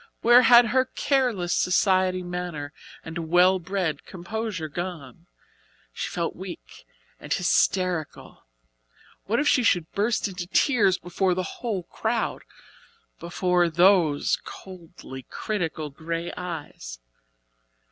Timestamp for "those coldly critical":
13.69-15.91